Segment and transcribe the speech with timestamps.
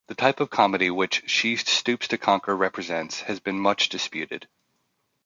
[0.07, 4.47] The type of comedy which "She Stoops to Conquer" represents has been much disputed.